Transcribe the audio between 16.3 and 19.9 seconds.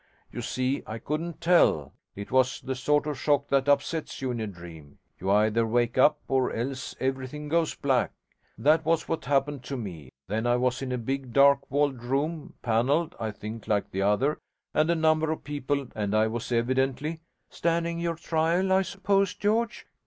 evidently' 'Standing your trial, I suppose, George.'